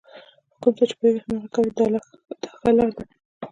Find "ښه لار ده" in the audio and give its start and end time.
2.59-3.03